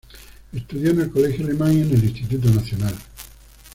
[0.51, 2.95] Estudió en el Colegio Alemán y en el Instituto Nacional.